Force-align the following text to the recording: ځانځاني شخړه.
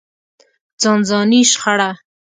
ځانځاني 0.81 1.41
شخړه. 1.51 1.89